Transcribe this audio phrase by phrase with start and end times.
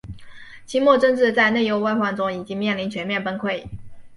[0.65, 3.67] 清末政治在内忧外患中已经面临全面崩溃。